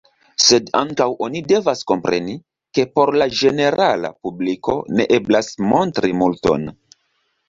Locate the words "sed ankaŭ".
0.43-1.05